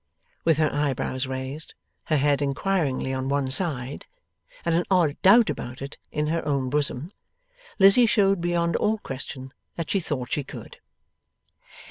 [0.43, 4.07] with her eyebrows raised, her head inquiringly on one side,
[4.65, 7.11] and an odd doubt about it in her own bosom,
[7.77, 10.77] Lizzie showed beyond all question that she thought she could.